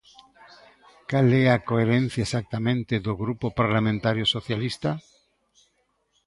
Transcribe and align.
¿Cal 1.09 1.27
é 1.41 1.45
a 1.49 1.63
coherencia 1.69 2.25
exactamente 2.27 2.93
do 3.05 3.13
Grupo 3.23 3.47
Parlamentario 3.59 4.25
Socialista? 4.35 4.91